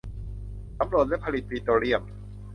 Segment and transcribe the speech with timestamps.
[0.77, 2.01] สำรวจและผลิตปิโตรเลียม